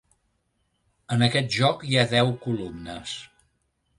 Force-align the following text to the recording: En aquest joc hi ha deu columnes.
En 1.15 1.25
aquest 1.25 1.51
joc 1.57 1.85
hi 1.89 1.99
ha 2.01 2.07
deu 2.15 2.33
columnes. 2.47 3.17